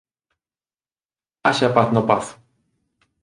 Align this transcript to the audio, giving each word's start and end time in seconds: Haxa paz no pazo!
Haxa 1.47 1.69
paz 1.75 1.87
no 1.95 2.01
pazo! 2.09 2.33